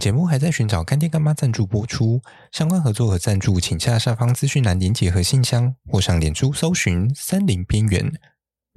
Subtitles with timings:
[0.00, 8.10] 节目还在寻找干爹干妈赞助播出，相关合作和赞助，请下下方资讯栏连结和信箱，或上脸书搜寻“森林边缘”。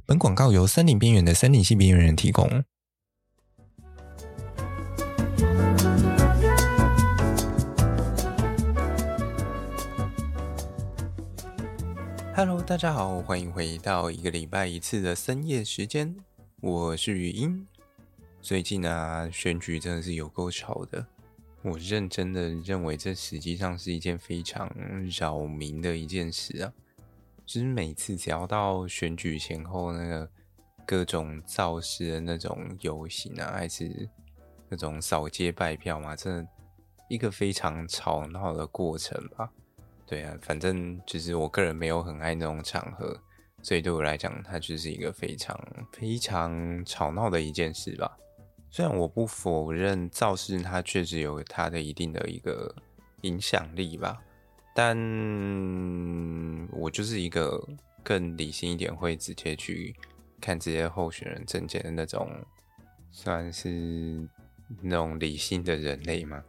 [0.05, 2.65] 本广告由森林边缘的森林系边缘人提供。
[12.35, 16.13] Hello，大家好，欢迎回到一个礼拜一次的深夜时间，
[16.59, 17.65] 我是语音。
[18.41, 21.07] 最近啊，选举真的是有够吵的。
[21.63, 24.69] 我认真的认为，这实际上是一件非常
[25.17, 26.73] 扰民的一件事啊。
[27.45, 30.29] 就是每次只要到选举前后，那个
[30.85, 34.09] 各种造势的那种游行啊，还是
[34.69, 36.47] 那种扫街拜票嘛，真的
[37.09, 39.49] 一个非常吵闹的过程吧。
[40.05, 43.17] 对啊，反正就是我个人没有很爱那种场合，
[43.61, 45.57] 所以对我来讲，它就是一个非常
[45.93, 48.17] 非常吵闹的一件事吧。
[48.75, 52.73] 虽然我不否认造势，它确实有它的一定的一个
[53.21, 54.19] 影响力吧，
[54.73, 54.97] 但
[56.71, 57.63] 我就是一个
[58.01, 59.95] 更理性一点，会直接去
[60.41, 62.27] 看这些候选人证件的那种，
[63.11, 64.27] 算是
[64.81, 66.43] 那种理性的人类嘛，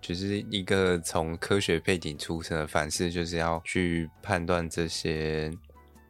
[0.00, 5.56] 就是一个从科学背景出身的，凡事就是要去判断这些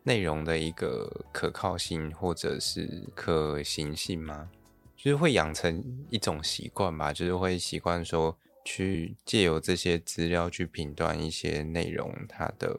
[0.04, 4.48] 内容的一个可靠性或者是可行性吗？
[5.02, 12.78] 就是会养成一种习惯吧，就是会习惯说去借由这些资料去评断一些内容它的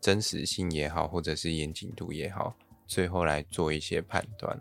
[0.00, 2.54] 真实性也好，或者是严谨度也好，
[2.86, 4.56] 最后来做一些判断。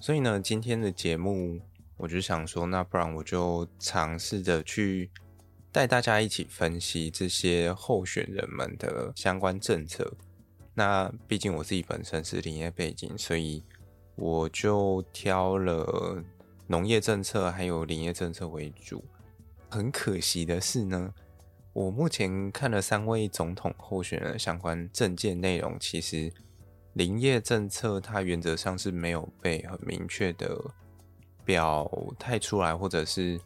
[0.00, 1.60] 所以呢，今天的节目
[1.96, 5.10] 我就想说，那不然我就尝试着去
[5.72, 10.16] 带大家一起分析这些候选人们的相关政策。
[10.72, 13.64] 那毕竟我自己本身是林业背景，所以
[14.14, 16.22] 我就挑了。
[16.66, 19.04] 农业政策还有林业政策为主，
[19.68, 21.12] 很可惜的是呢，
[21.72, 26.32] 我目前看了三位总统候选人相关政见内容，其实
[26.94, 30.58] 林业政策它原则上是没有被很明确的
[31.44, 33.38] 表态出来，或者是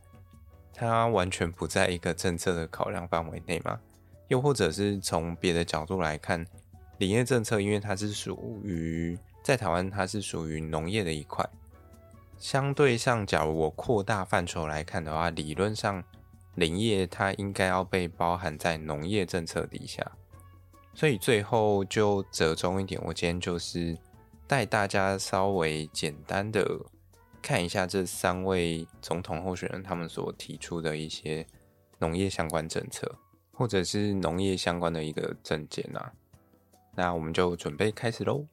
[0.73, 3.81] 它完全不在一个政策的考量范围内嘛，
[4.29, 6.47] 又或者是从别的角度来看，
[6.99, 11.45] 林业政策因为它是属于在台湾，它是属于农业的一块。
[12.39, 16.03] 相对上，假如我扩大范畴来看的话，理论上
[16.55, 20.05] 林业它应该要被包含在农业政策底下，
[20.95, 23.97] 所以最后就折中一点，我今天就是
[24.47, 26.65] 带大家稍微简单的
[27.43, 31.45] 看一下这三位总统候选人他们所提出的一些
[31.99, 33.13] 农业相关政策，
[33.53, 36.13] 或者是农业相关的一个政见啊，
[36.95, 38.47] 那我们就准备开始喽。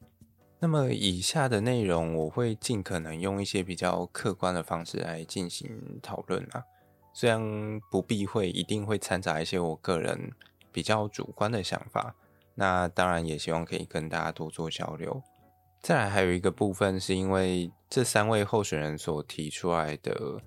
[0.58, 6.64] 那么以下的内容，我会尽可能用一些比较客观的方式来进行讨论啊，
[7.12, 10.32] 虽然不避讳，一定会掺杂一些我个人
[10.72, 12.14] 比较主观的想法。
[12.54, 15.22] 那当然也希望可以跟大家多做交流。
[15.82, 20.40] 再来还有一个部分，是因为这三位候选人所提出来的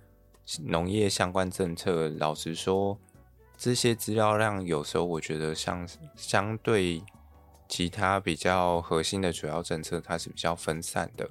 [0.65, 2.97] 农业相关政策，老实说，
[3.55, 7.03] 这些资料量有时候我觉得相相对。
[7.69, 11.29] 其他比较核心的主要政策，它是比较分散的，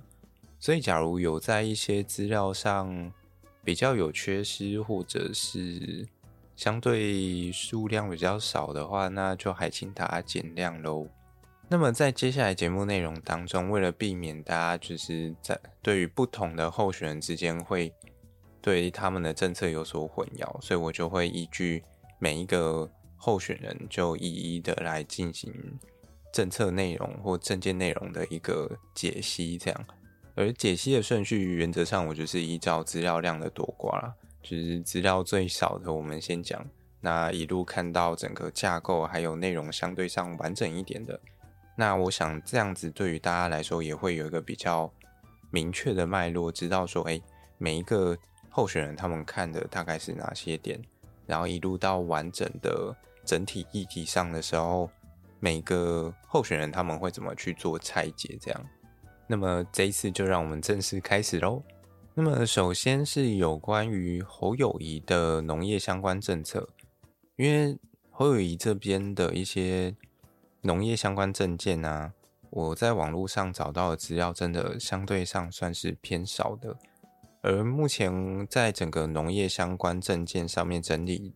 [0.60, 3.12] 所以假如有在一些资料上
[3.64, 6.06] 比较有缺失，或者是
[6.54, 11.08] 相对数量比较少的话，那就还请大家见谅喽。
[11.68, 17.92] 那么在接下来节目内容当中，为了避免大家就是在对于不同的候选人之间会
[18.62, 21.82] 对他们的政策有所混淆，所以我就会依据
[22.20, 25.52] 每一个候选人就一一的来进行。
[26.38, 29.84] 政策内容或政见内容的一个解析，这样，
[30.36, 36.64] 而解析的顺序原则上，我就是依照资料量的多寡啦，就是资料最少的我们先讲，
[37.00, 41.18] 那一路看到整个架构还有内容相对上完整一点的，
[41.74, 44.88] 那我想这样子对于大家来说也会有一个比较
[45.50, 47.20] 明确的脉络，知道说，诶，
[47.56, 48.16] 每一个
[48.48, 50.80] 候选人他们看的大概是哪些点，
[51.26, 52.94] 然后一路到完整的
[53.24, 54.88] 整体议题上的时候。
[55.40, 58.36] 每个候选人他们会怎么去做拆解？
[58.40, 58.66] 这样，
[59.26, 61.62] 那么这一次就让我们正式开始喽。
[62.14, 66.68] 那么首先是有关于侯友宜的农业相关政策，
[67.36, 67.78] 因为
[68.10, 69.94] 侯友宜这边的一些
[70.62, 72.12] 农业相关证件啊，
[72.50, 76.76] 我在网络上找到的资料真的相对上算是偏少的，
[77.42, 81.32] 而目前在整个农业相关证件上面整理。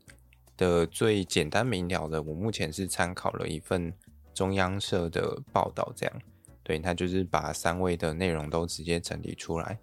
[0.57, 3.93] 的最简单明了的，我目前是参考了一份
[4.35, 6.23] 中央社的报道，这样，
[6.63, 9.79] 对，他就是把三位的内容都直接整理出来。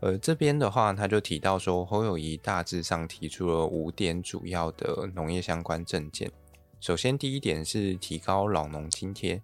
[0.00, 6.30] 呃，这边的话，他就提到说，侯友谊大致上提出了五点主要的农业相关政见。
[6.78, 9.42] 首先，第一点是提高老农津贴，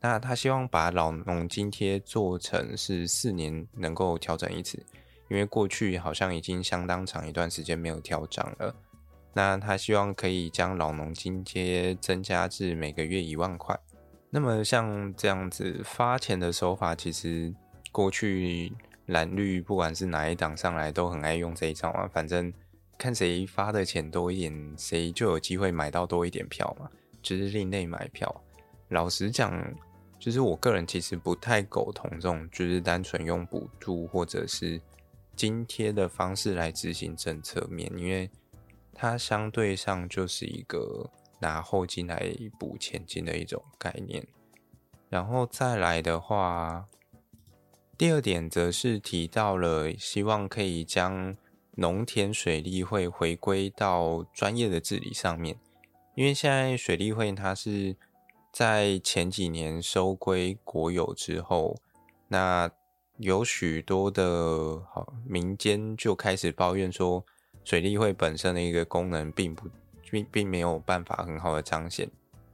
[0.00, 4.78] 那他希望把老农津贴做成是四年能够调整一次，
[5.28, 8.72] 因为过去好像已经相当长一段时间没有调涨了。
[9.32, 13.78] 那他希望可以将老农津贴增加至每个月一万块。
[14.30, 17.54] 那么像这样子发钱的手法，其实
[17.90, 18.72] 过去。
[19.08, 22.06] 蓝绿不管是哪一党上来，都很爱用这一招啊。
[22.12, 22.52] 反正
[22.98, 26.90] 看谁发的钱多一点，谁就有机会买到多一点票嘛。
[27.22, 28.44] 就是另类买票。
[28.90, 29.50] 老实讲，
[30.18, 34.78] 就是我个人其实不太苟同这种，就是单纯用补助或者是
[35.34, 38.30] 津贴的方式来执行政策面，因为
[38.98, 41.08] 它相对上就是一个
[41.38, 44.26] 拿后金来补前金的一种概念。
[45.08, 46.86] 然后再来的话。
[47.96, 51.36] 第二点则是提到了希望可以将
[51.72, 55.58] 农田水利会回归到专业的治理上面，
[56.14, 57.96] 因为现在水利会它是
[58.52, 61.76] 在前几年收归国有之后，
[62.28, 62.70] 那
[63.16, 67.26] 有许多的好民间就开始抱怨说，
[67.68, 69.68] 水利会本身的一个功能并不
[70.10, 72.08] 并并没有办法很好的彰显。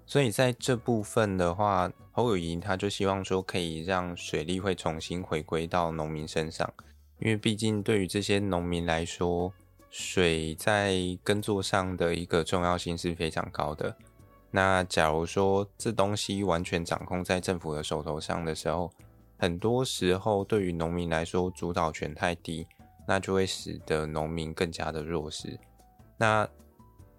[0.04, 6.68] 所以在这部分的话，侯友宜他就希望说可以让水利会重新回归到农民身上，
[7.20, 9.52] 因为毕竟对于这些农民来说，
[9.88, 13.96] 水在耕作上的一个重要性是非常高的。
[14.50, 18.90] 那假如说这东西完全掌控在政府的手头上的时候，
[19.38, 22.66] 很多时候对于农民来说主导权太低，
[23.06, 25.58] 那就会使得农民更加的弱势。
[26.16, 26.48] 那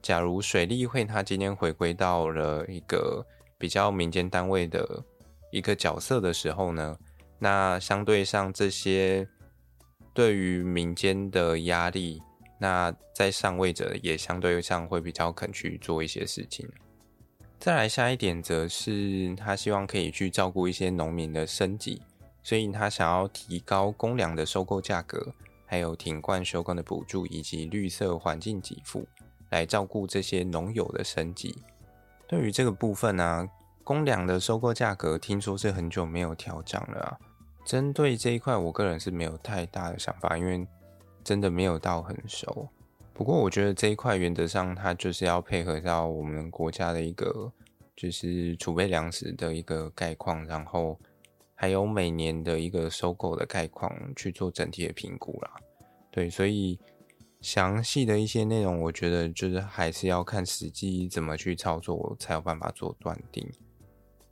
[0.02, 3.26] 假如水利会它今天回归到了一个
[3.58, 5.04] 比较民间单位的
[5.52, 6.98] 一个角色的时候呢，
[7.40, 9.28] 那相对上这些
[10.14, 12.22] 对于民间的压力，
[12.60, 16.70] 那在上位者也相对上会比较肯去做一些事情。
[17.58, 22.02] 再来下一点，则是他希望可以去照顾一些农民的生计，
[22.44, 25.34] 所以他想要提高公粮的收购价格，
[25.66, 29.06] 还有停灌休耕的补助，以及绿色环境给付。
[29.52, 31.56] 来照顾这些农友的生计。
[32.28, 33.48] 对于这个部分呢、
[33.84, 37.18] 公粮的收购价格听说是很久没有调涨了啊。
[37.64, 40.68] 针对这一块，我个人是没有太大的想法，因为
[41.24, 42.68] 真的没有到很熟。
[43.14, 47.50] 不过我觉得这一块原则上它就是要配合到我们国家的一个
[47.96, 51.00] 就是储备粮食的一个概况，然后
[51.56, 55.56] 还有每年的一个收购的概况去做整体的评估啦。
[56.12, 56.80] 对，所以。
[57.42, 63.48] 详细的一些内容，我觉得就是还是要看实际怎么去操作，才有办法做断定。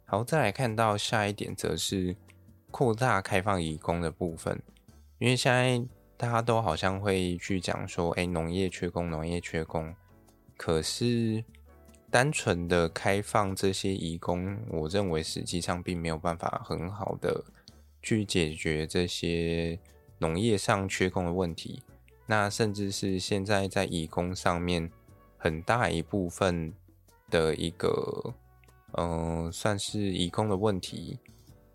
[0.06, 2.16] 好，再来看到下一点，则是
[2.72, 4.60] 扩大开放移工的部分。
[5.20, 5.86] 因为现在
[6.18, 9.94] 大家都好像会去讲说，哎，农业缺工，农业缺工。
[10.58, 11.44] 可是
[12.14, 17.44] 单纯的开放这些移工，我认为实际上并没有办法很好的
[18.04, 19.80] 去解决这些
[20.20, 21.82] 农业上缺工的问题。
[22.28, 24.92] 那甚至是现在在移工上面，
[25.40, 26.72] 很大一部分
[27.32, 28.36] 的一个，
[28.92, 31.18] 嗯、算是移工的问题，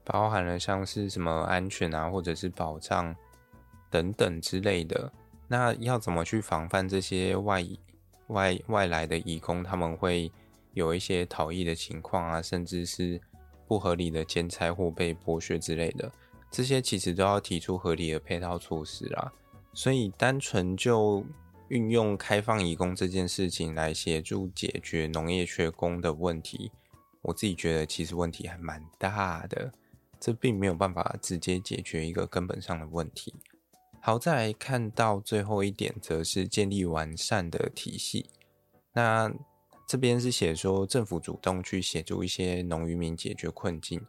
[0.04, 3.12] 包含了像是什么安全啊，或者是保障
[3.90, 5.12] 等等之类的。
[5.48, 7.60] 那要怎么去防范这些外
[8.28, 10.30] 外外来的移工，他们会
[10.72, 13.20] 有一些逃逸的情况啊，甚至是
[13.66, 16.10] 不合理的兼差或被剥削之类的，
[16.50, 19.32] 这些其实都要提出合理的配套措施啦。
[19.74, 21.24] 所以，单纯就
[21.68, 26.72] 运用开放移工这件事情来协助解决农业缺工的问题，
[27.22, 29.72] 我自己觉得其实问题还蛮大的。
[30.20, 33.32] 这并没有办法直接解决一个根本上的问题。
[34.08, 38.30] 好，再来看到最后一点，则是建立完善的体系。
[38.94, 39.30] 那
[39.86, 44.00] 这边是写说，政府主动去协助一些农渔民解决困境，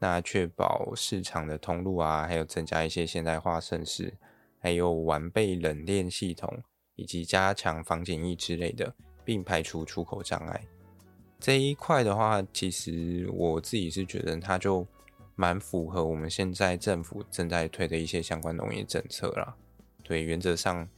[0.00, 4.12] 那确保市场的通路啊，还有增加一些现代化设施。
[4.58, 6.52] 还有完备冷链系统，
[6.96, 8.92] 以及加强防检疫之类的，
[9.24, 10.66] 并排除出口障碍。
[11.38, 14.84] 这一块的话，其实我自己是觉得它就
[15.34, 19.54] 蛮符合我们现在政府正在推的一些相关农业政策啦。
[20.02, 20.88] 对，原则上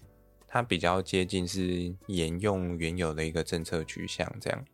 [0.49, 4.64] 它比较接近是沿用原有的一个政策取向这样。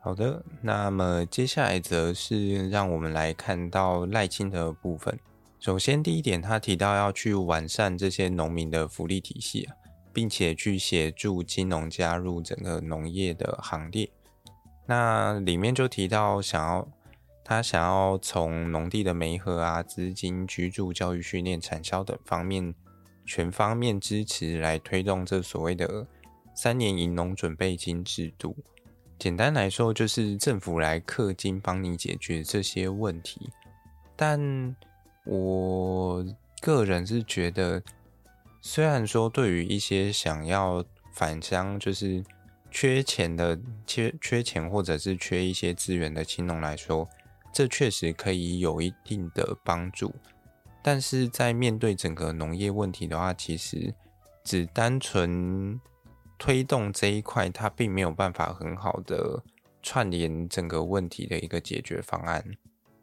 [0.00, 5.18] 好的，那么接下来则是让我们来看到赖清德的部分。
[5.58, 9.76] 首先，第一点，他提到要去完善这些农民的福利体系啊，
[10.10, 14.08] 并且去协助金农加入整个农业的行列。
[14.86, 16.88] 那里面就提到，想要
[17.50, 22.72] 他想要从农地的媒合啊、资金、居住、教育、训练、产销等方面
[23.26, 26.06] 全方面支持来推动这所谓的
[26.54, 28.56] 三年银农准备金制度。
[29.18, 33.50] 简单来说，就是政府来氪金帮你解决这些问题。
[34.14, 34.76] 但
[35.24, 36.24] 我
[36.60, 37.82] 个人是觉得，
[38.60, 42.22] 虽然说对于一些想要返乡，就是
[42.70, 47.08] 缺钱的、缺缺钱或者是缺一些资源的青农来说，
[47.52, 50.14] 这确实可以有一定的帮助。
[50.82, 53.94] 但是在面对整个农业问题的话，其实
[54.44, 55.80] 只单纯。
[56.42, 59.44] 推动这一块，它并没有办法很好的
[59.82, 62.42] 串联整个问题的一个解决方案。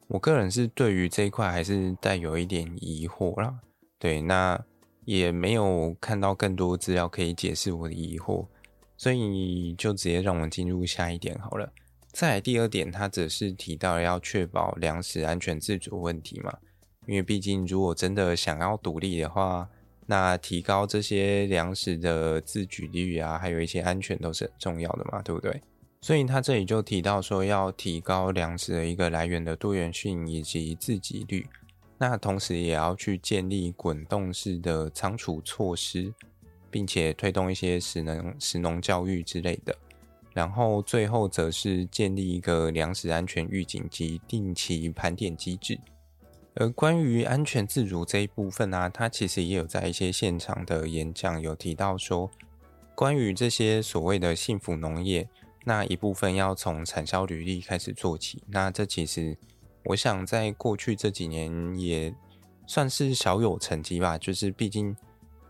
[0.07, 3.59] 我个人是对于这一块还是带有一点疑惑啦。
[3.99, 4.59] 对，那
[5.05, 8.47] 也没有看到更多资料可以解释我的疑惑，
[8.97, 11.71] 所以就直接让我们进入下一点好了。
[12.17, 16.51] 再来第二点，他则是提到了要确保粮食安全自主问题嘛，
[17.05, 19.69] 因为毕竟如果真的想要独立的话。
[20.09, 25.61] 那提高这些粮食的自给率啊，还有一些安全都是很重要的嘛，对不对？
[25.99, 31.45] 所以他这里就提到说，要提高粮食的一个来源的多元性以及自给率。
[31.97, 36.13] 那同时也要去建立滚动式的仓储措施，
[36.71, 39.77] 并且推动一些食能食农教育之类的。
[40.37, 45.79] 然后最后则是建立一个粮食安全预警及定期盘点机制。
[46.53, 52.29] 而关于安全自主这一部分呢、啊，他其实也有在一些现场的演讲有提到说，
[52.93, 55.27] 关于这些所谓的幸福农业，
[55.65, 58.43] 那一部分要从产销履历开始做起。
[58.45, 59.35] 那这其实
[59.85, 62.13] 我想在过去这几年也
[62.67, 64.95] 算是小有成绩吧，就是毕竟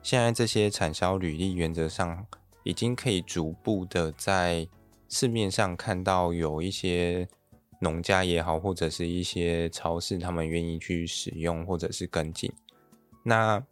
[0.01, 2.25] 现在这些产销履历原则上
[2.63, 4.65] 已经可以逐步的在
[5.09, 7.27] 市面上看到有一些。
[7.79, 12.51] 农家也好，或者是一些超市，他们愿意去使用或者是跟进。
[13.21, 13.63] 那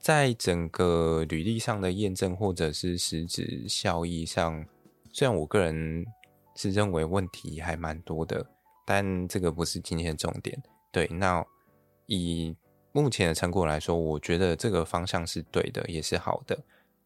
[0.00, 4.66] 在整个履历上的验证，或者是实质效益上，
[5.12, 6.04] 虽然我个人
[6.56, 8.44] 是认为问题还蛮多的，
[8.84, 10.60] 但这个不是今天的重点。
[10.90, 11.46] 对，那
[12.06, 12.56] 以
[12.90, 16.58] 目前的成果来说，我觉得这个方向是对的，也是好的。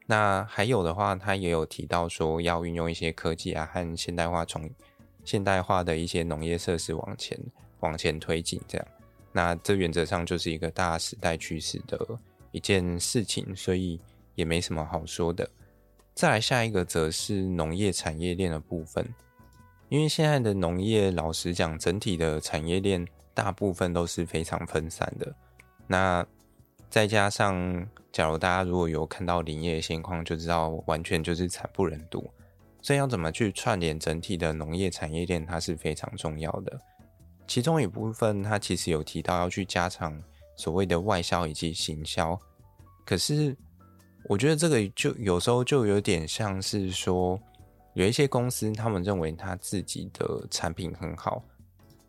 [0.07, 4.71] 那还有的话，他也有提到说要运用一些科技啊和现代化从。
[5.27, 7.41] 现代化的一些农业设施往前
[7.81, 8.87] 往前推进，这样，
[9.33, 11.99] 那这原则上就是一个大时代趋势的
[12.51, 13.99] 一件事情，所以
[14.35, 15.49] 也没什么好说的。
[16.15, 19.03] 再来下一个则是农业产业链的部分，
[19.89, 25.35] 因为现在的农业，老实讲，整体的产业链大部分都是非常分散的。
[25.87, 26.23] 那
[26.95, 32.31] 再加上，假如大家如果有看到林业的现况，就知道完全就是惨不忍睹。
[32.81, 36.81] 所以要怎么去串联整体的农业产业链，它是非常重要的。
[37.49, 40.17] 其中一部分，它其实有提到要去加强
[40.57, 42.39] 所谓的外销以及行销。
[43.05, 43.57] 可是，
[44.29, 47.37] 我觉得这个就有时候就有点像是说，
[47.95, 51.43] 有一些公司他们认为他自己的产品很好，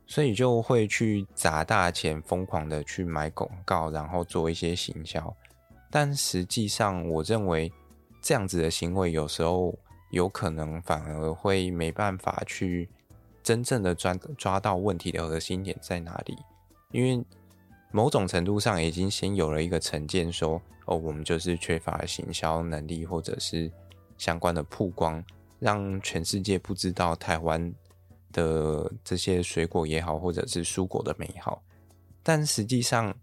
[0.08, 5.36] 所以就会去砸大钱，疯狂的去买广告，然后做一些行销。
[5.90, 7.72] 但实际上，我认为
[8.22, 9.78] 这样子的行为有时候。
[10.12, 12.88] 有可能反而会没办法去
[13.44, 16.38] 真正的抓抓到问题的核心点在哪里，
[16.92, 17.22] 因为
[17.92, 23.70] 某种程度上已经先有了一个成见，说哦，我们就是缺乏行销能力，或者是
[24.18, 25.22] 相关的曝光，
[25.60, 27.74] 让全世界不知道台湾
[28.36, 31.64] 的这些水果也好，或者是蔬果的美好，
[32.22, 33.16] 但实际上。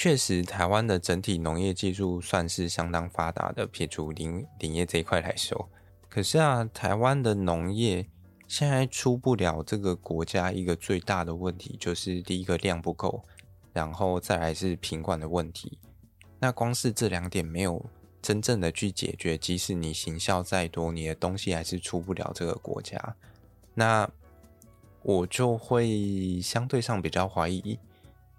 [0.00, 5.68] 确实，台湾的整体农业技术算是相当发达的，撇除林林业这一块来说。
[6.08, 8.06] 可是啊，台湾的农业
[8.46, 13.24] 现在出不了这个国家一个最大的问题，就是第一个量不够，
[13.72, 15.80] 然后再来是品管的问题。
[16.38, 17.84] 那光是这两点没有
[18.22, 23.16] 真正的去解决，即使你行销再多，你的东西还是出不了这个国家。
[23.78, 24.10] 那
[25.02, 27.78] 我就会相对上比较怀疑。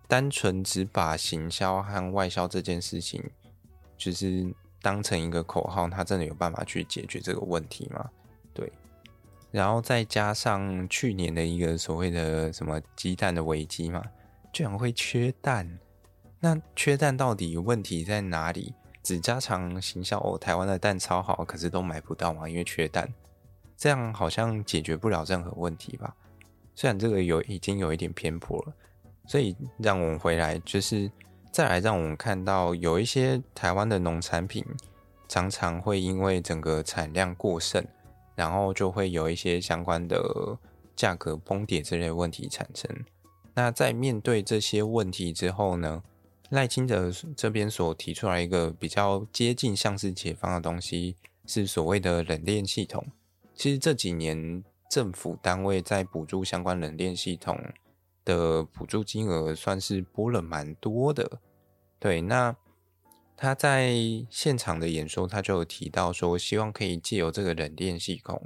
[0.06, 3.24] 单纯只把行销和外销这件事情，
[3.96, 8.10] 就是当成一个口号，它真的有办法去解决这个问题吗？
[8.54, 8.70] 对，
[9.50, 14.04] 然后再加上去年的一个所谓的什么鸡蛋的危机嘛，
[14.52, 15.80] 居然会缺蛋，
[16.42, 18.74] 那缺蛋到底问题在哪里？
[19.02, 23.08] 只加强行销哦，台湾的蛋超好，可是都买不到嘛，因为缺蛋，
[23.80, 26.14] 这样好像解决不了任何问题吧？
[26.76, 28.74] 虽然这个有已经有一点偏颇了。
[29.26, 31.08] 所以让我们回来，就是
[31.52, 34.66] 再来让我们看到，有一些台湾的农产品
[35.28, 37.86] 常常会因为整个产量过剩，
[38.34, 40.58] 然后就会有一些相关的
[40.96, 42.90] 价格崩跌之类的问题产生。
[43.54, 46.02] 那在面对这些问题之后呢，
[46.50, 53.06] 赖清德这边所提出来一个比较接近像是解放的东西，是所谓的冷链系统。
[53.60, 57.62] 其实这几年政府单位在补助相关冷链系统
[58.24, 61.42] 的补助金额，算是拨了蛮多的。
[62.00, 62.56] 对，那
[63.36, 63.98] 他在
[64.30, 68.42] 现场的演说，他就有提到说，希望可以借由这个冷链系统，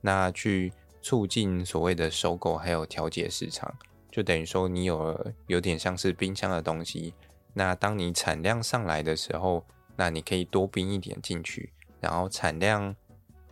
[0.00, 3.70] 那去促进所谓的收购还有调节市场，
[4.10, 7.12] 就等于说你有有点像是冰箱的东西。
[7.52, 9.62] 那当你产量上来的时候，
[9.94, 12.96] 那你可以多冰一点进去，然后产量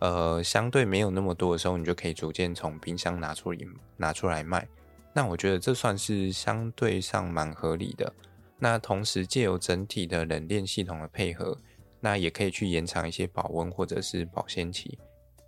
[0.03, 3.57] 呃相对没有那么多的时候，你就可以逐渐从冰箱拿出来
[3.95, 4.67] 拿出来卖。
[5.13, 8.11] 那我觉得这算是相对上蛮合理的。
[8.59, 11.57] 那同时借由整体的冷链系统的配合，
[12.01, 14.99] 那也可以去延长一些保温或者是保鲜期。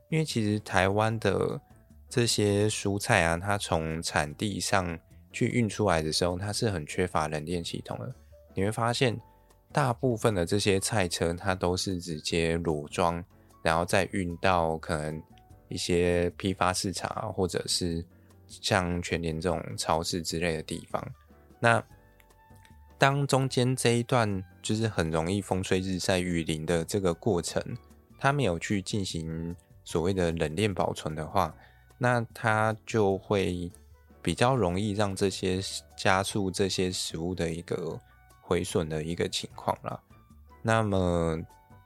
[0.09, 1.59] 因为其实台湾的
[2.07, 4.97] 这些蔬菜啊，它从产地上
[5.33, 8.15] 去运出来的时候，它是很缺乏冷链系统的。
[8.53, 9.19] 你会发现，
[9.73, 13.21] 大部分的这些菜车，它都是直接裸装，
[13.65, 15.21] 然后再运到可能
[15.67, 18.05] 一些批发市场，或者是
[18.47, 21.05] 像全联这种超市之类的地方。
[21.59, 21.83] 那
[22.97, 27.61] 当中间这一段就是很容易风吹日晒雨淋的这个过程，
[28.17, 31.53] 它没有去进行所谓的冷链保存的话，
[31.97, 33.69] 那它就会
[34.21, 35.59] 比较容易让这些
[35.97, 37.99] 加速这些食物的一个。
[38.47, 39.99] 毁损的一个情况了。
[40.61, 41.35] 那么，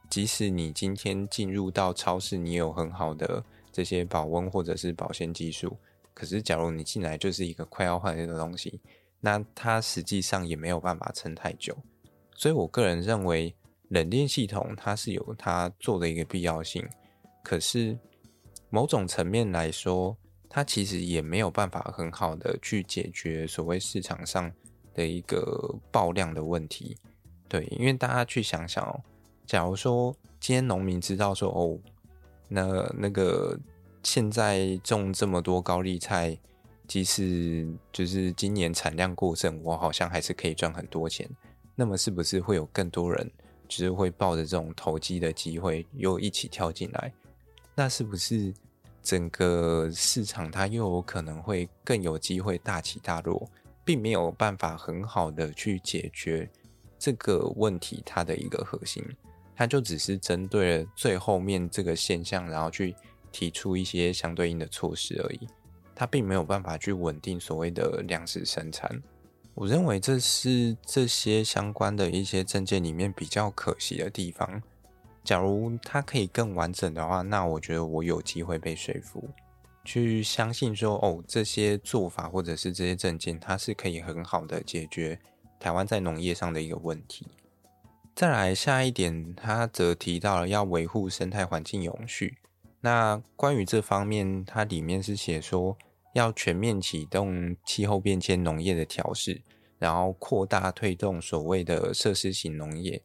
[0.10, 5.78] 即使你今天进入到超市，你有很好的这些保温或者是保鲜技术，
[6.14, 8.82] 可是假如你进来就是一个快要坏的东西，
[9.20, 11.78] 那它实际上也没有办法撑太久。
[12.36, 13.54] 所以我个人认为，
[13.90, 16.88] 冷链系统它是有它做的一个必要性，
[17.44, 17.98] 可是
[18.70, 20.18] 某种层面来说，
[20.50, 24.52] 它其实也没有办法很好的去解决所谓市场上。
[24.96, 26.98] 的一个爆量的问题，
[27.48, 29.00] 对，因为大家去想想哦，
[29.50, 31.76] 假如说今天农民知道说哦，
[32.48, 33.58] 那那个
[34.04, 36.38] 现在种这么多高丽菜，
[36.88, 41.28] 即使就是今年产量过剩，我好像还是可以赚很多钱。
[41.76, 43.28] 那么是不是会有更多人，
[43.68, 47.12] 就是会抱着这种投机的机会，又一起跳进来？
[47.74, 48.54] 那是不是
[49.02, 53.50] 整个市场它又有可能会更有机会大起大落？
[53.84, 56.48] 并没有办法很好的去解决
[57.00, 59.04] 这个问题，它的一个核心，
[59.60, 62.96] 它就只是针对了最后面这个现象，然后去
[63.30, 65.46] 提出一些相对应的措施而已。
[65.94, 69.04] 它并没有办法去稳定所谓的粮食生产。
[69.54, 74.64] 我认为这是这些相关的一些政见里面比较可惜的地方。
[75.26, 79.30] 假如它可以更完整的话，那我觉得我有机会被说服。
[79.84, 85.20] 去相信说哦，这些做法或者是这些政见，它是可以很好的解决
[85.60, 87.28] 台湾在农业上的一个问题。
[88.20, 92.38] 再来下一点，他则提到了要维护生态环境永续。
[92.82, 95.78] 那关于这方面，它里面是写说
[96.14, 99.42] 要全面启动气候变迁农业的调试，
[99.78, 103.02] 然后扩大推动所谓的设施型农业。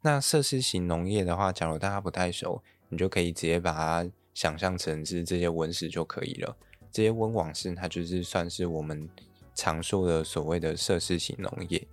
[0.00, 4.10] 那设施型农业的话，假如大家不太熟，你就可以直接把它。
[4.32, 6.56] 想象成是这些温室就可以了。
[6.90, 9.06] 这些温网室，它就是算是我们
[9.54, 11.86] 常说的所谓的设施型农业。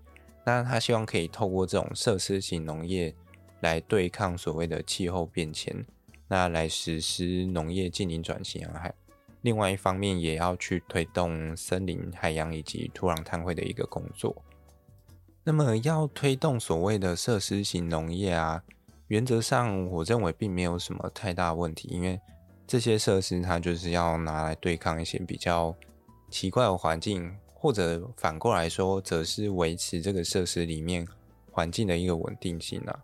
[0.46, 3.16] 那他希望可以透过这种设施型农业
[3.62, 5.86] 来对抗所谓的气候变迁，
[6.28, 8.80] 那来实施农业净零转型啊。
[8.82, 8.94] 还
[9.42, 14.36] 另外一方面，也要去推动森林、海洋以及土壤碳汇的一个工作。
[15.44, 18.64] 那么，要推动所谓的设施型农业啊，
[19.08, 22.20] 原则上我认为并没有什么太大问题，因为
[22.66, 25.76] 这些设施，它就是要拿来对抗一些比较
[26.30, 31.08] 奇怪的环境，或者反过来说，则是维持这个设施里面
[31.50, 33.00] 环境的一个稳定性啊。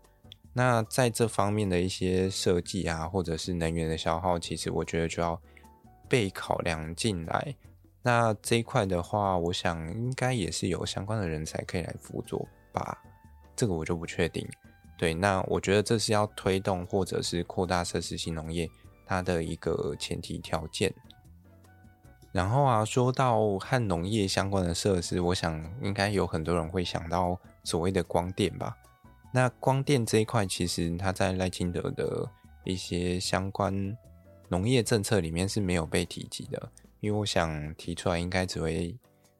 [0.52, 5.42] 那在这方面的一些设计啊，或者是能源的消耗，其实我觉得就要
[6.10, 7.56] 被考量进来。
[8.02, 13.02] 那这一块的话，我想应该也是有相关的人才可以来辅佐吧。
[13.56, 14.46] 这个我就不确定。
[14.98, 18.70] 对，那我觉得这是要推动或者是扩大设施型农业。
[19.06, 20.94] 它的一个前提条件。
[22.32, 28.78] 然后啊，说到和农业相关的设施，我想应该有很多人会想到所谓的光电吧。
[29.34, 32.30] 那光电这一块，其实它在赖清德的
[32.64, 33.98] 一些相关
[34.48, 38.96] 农业政策里面是没有被提及的，因为我想提出来，应该只会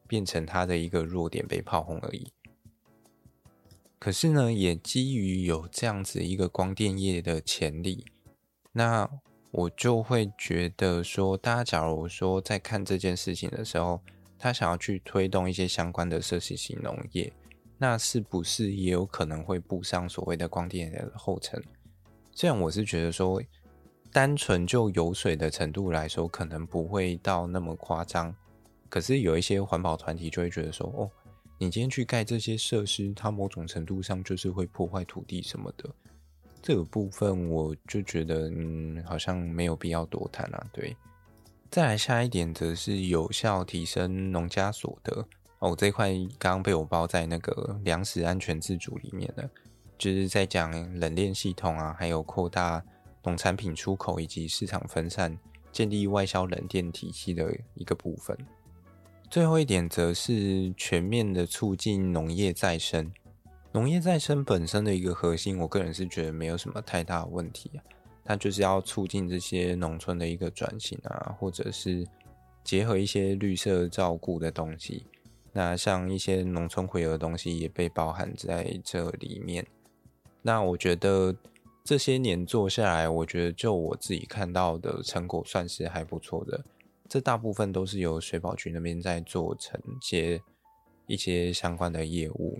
[0.08, 2.32] 变成它的一个弱点被炮轰而已。
[4.00, 8.04] 可是呢，也基于有这样子一个光电业的潜力，
[8.72, 9.08] 那。
[9.52, 14.00] 我就会觉得说，大家假如说在看这件事情的时候，
[14.38, 17.32] 他想要去推动一些相关的设施型农业，
[17.76, 21.62] 那是不是也有可能会步上所谓的光电的后尘？
[22.32, 23.42] 这样我是觉得说，
[24.12, 28.34] 单纯就有水的程度来说，可能不会到那么夸张。
[28.88, 31.10] 可是有一些环保团体就会觉得说，哦，
[31.58, 35.90] 你今天去盖这些设施，它某种程度上就是会破坏土地什么的。
[36.62, 40.66] 这个部分我就觉得，嗯，好像没有必要多谈啊。
[40.72, 40.96] 对，
[41.70, 45.26] 再来下一点则是有效提升农家所得。
[45.60, 49.48] 哦，这一块刚刚被我包在那个粮食安全自主里面了，
[49.98, 52.82] 就是在讲冷链系统啊，还有扩大
[53.24, 55.38] 农产品出口以及市场分散，
[55.70, 58.36] 建立外销冷链体系的一个部分。
[59.30, 63.12] 最后一点则是全面的促进农业再生。
[63.72, 67.78] 农业再生本身的一个核心，我个人是觉得没有什么太大的问题啊，
[68.24, 72.04] 它就是要促进这些农村的一个转型啊，或者是
[72.64, 75.06] 结合一些绿色照顾的东西。
[75.52, 79.64] 那像一些农村回游的东西也被包含在这里面。
[80.42, 81.34] 那我觉得
[81.84, 86.64] 这些年做下来，我觉得就我自己看到的成果算是还不错的。
[87.08, 90.40] 这大部分都是由水保局那边在做承接
[91.06, 92.58] 一些相关的业务。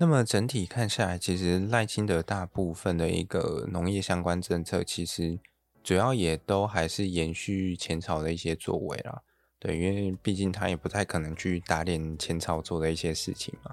[0.00, 5.36] 那么整体看下来，其实赖清德大部分的一个农业相关政策，其实
[5.82, 9.22] 主要也都还是延续前朝的一些作为啦。
[9.58, 13.72] 对，因为毕竟他也不太可能去打脸前朝做的一些事情嘛。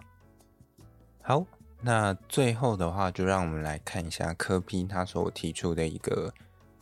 [1.22, 1.46] 好，
[1.82, 6.34] 那最后的话，就让我们来看一下柯批他所提出的一个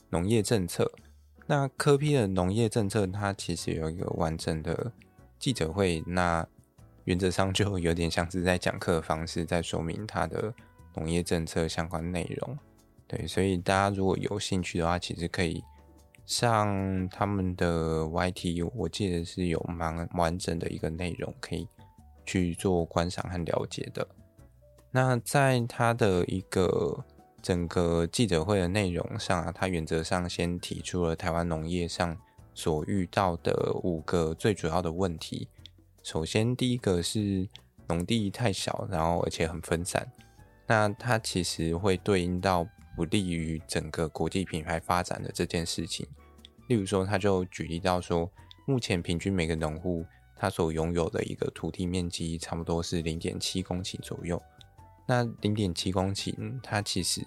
[0.09, 0.89] 农业政策。
[1.45, 4.93] 那柯批的农业政策，它其实有一个完整的
[5.37, 6.47] 记者会，那
[7.05, 10.53] 原则上就有点像是在讲课的方式，在说明他的
[10.95, 12.57] 农业政策相关内容。
[13.07, 15.63] 对，所以大家如果有兴趣的话，其实可以。
[16.25, 21.67] 上他们的 YT，我记得是有蛮完整的一个内容可以
[22.25, 24.07] 去做观赏和了解的。
[24.89, 27.03] 那在他的一个
[27.41, 32.17] 整个记者会的内容上啊，他原则上先提出了台湾农业上
[32.53, 35.49] 所遇到的五个最主要的问题。
[36.03, 37.47] 首先，第一个是
[37.87, 40.07] 农地太小，然后而且很分散，
[40.67, 42.67] 那它其实会对应到。
[42.95, 46.05] 不利于整个国际品牌发展的这件事情，
[46.67, 48.31] 例如说，他就举例到说，
[48.67, 54.39] 目前平均每个农户他所拥有的一个土地面积差不多是零点七公顷左右。
[55.07, 57.19] 那零点七公顷，它其实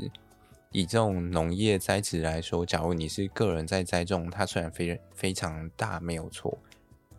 [0.71, 6.57] 以这种农业栽植来说，假如你是个人在栽种，它虽然非非常大没有错，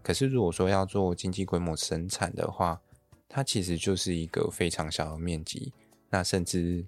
[0.07, 2.79] 可是如果说要做经济规模生产的话，
[3.27, 5.73] 它其实就是一个非常小的面积，
[6.09, 6.85] 那甚至。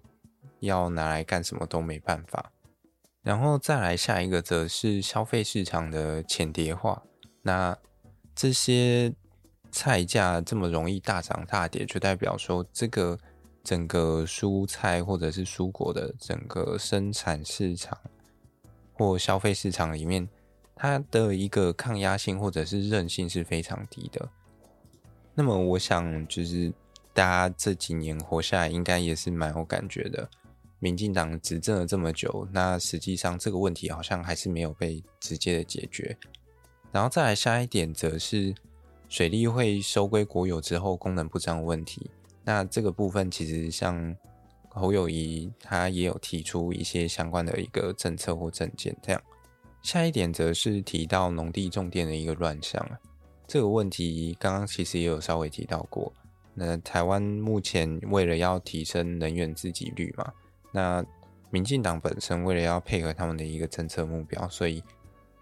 [0.61, 2.51] 要拿来干什么都没办法，
[3.21, 7.01] 然后再来下一个则是消费市场的浅碟化。
[7.43, 7.77] 那
[8.35, 9.13] 这些
[9.71, 13.17] 菜价这么容易大涨大跌，就代表说这个
[13.63, 17.97] 整个蔬菜或者是蔬果的整个生产市场
[18.91, 20.27] 或消费市场里面，
[20.81, 24.29] 它的一个抗压性或者是韧性是非常低的。
[25.35, 26.71] 那么我想，就是
[27.13, 30.29] 大家这几年活下来，应该也是蛮有感觉的。
[30.79, 36.17] 民进党执政了这么久，那实际上这个问题好像还是没有被直接的解决。
[36.93, 38.55] 然后再来下一点，则是
[39.09, 42.09] 水利会收归国有之后功能不彰的问题。
[42.45, 44.15] 那这个部分其实像
[44.69, 48.95] 侯友谊他也有提出一些相关的一个政策或政见。
[49.01, 49.21] 这样
[49.81, 52.99] 下一点则是提到农地种电的一个乱象啊，
[53.47, 56.13] 这个问题刚刚其实也有稍微提到过。
[56.53, 60.33] 那台湾目前为了要提升能源自给率嘛。
[60.71, 61.03] 那
[61.49, 64.83] 民进党本身为了要配合他们的一个政策目标，所以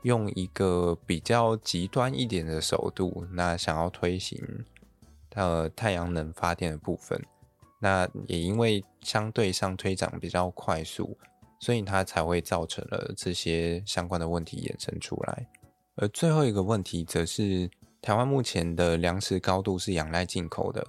[0.04, 4.40] 用一个比较极端一点的手段，那想要推行
[5.34, 7.22] 呃太阳能发电的部分，
[7.80, 11.18] 那也因为相对上推展比较快速，
[11.60, 15.48] 所以它才会造成了这些相关的问题衍生出来。
[15.96, 17.70] 而最后一个问题，则是
[18.02, 20.86] 台湾目前的粮食高度是仰赖进口的，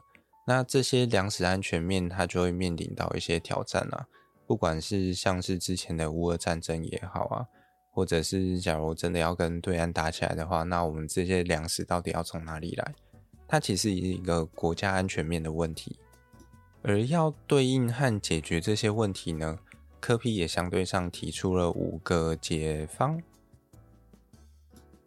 [0.46, 4.06] 那这些粮食安全面，它就会面临到一些挑战啊。
[4.46, 7.46] 不管是像是之前的乌俄战争也好啊，
[7.92, 12.94] 或者是假如真的要跟对岸打起来的话，那我们这些粮食到底要从哪里来？
[13.46, 15.98] 它其实是一个国家安全面的问题。
[16.82, 19.58] 而要对应和解决这些问题呢，
[20.00, 23.20] 柯 P 也相对上提出了五个解方。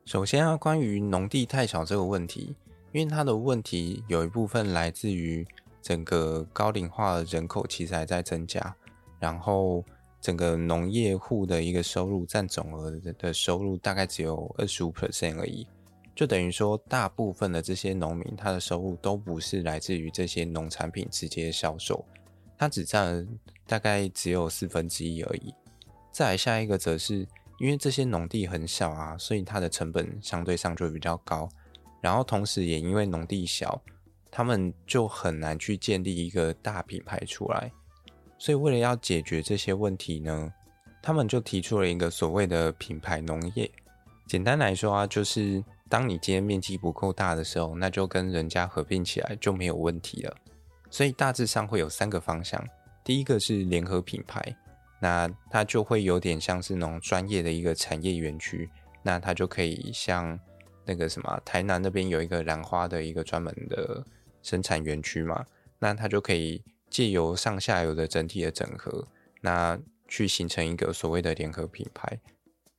[0.06, 2.56] 首先啊，关于农地太小这个问题，
[2.91, 5.45] 因为它的问题有一部分来自于
[5.82, 8.75] 整个高龄化的人口其实还在增加。
[9.19, 9.86] 然后，
[10.19, 15.67] 整个农业户的一个收入占总额的收入大概只有二十五 percent 而已。
[16.13, 22.04] 就等于说，大部分的这些农民，他的收入都不是来自于这些农产品直接销售，
[22.58, 23.25] 他只占
[23.71, 25.55] 大概只有四分之一而已。
[26.12, 27.25] 再来下一个，则是
[27.57, 31.47] 因为这些农地很小啊，所以它的成本相对上就比较高。
[32.01, 33.81] 然后同时也因为农地小，
[34.29, 37.71] 他们就很难去建立一个大品牌出来。
[38.38, 40.51] 所以为了要解决这些问题呢，
[41.01, 43.71] 他们就提出了一个所谓的品牌农业。
[44.27, 50.36] 简单来说啊，就是当你今天面积不够大的时候，那就跟人家合并起来就没有问题了。
[50.89, 52.62] 所以大致上会有三个方向，
[53.03, 54.55] 第一个是联合品牌。
[55.03, 58.69] 那它就会有点像是那种专业的一个产业园区，
[59.01, 60.39] 那它就可以像
[60.85, 64.05] 那个什么台南那边有一个兰花的一个专门的
[64.43, 65.43] 生产园区嘛，
[65.79, 69.07] 那它就可以借由上下游的整体的整合，
[69.41, 72.19] 那去形成一个所谓的联合品牌。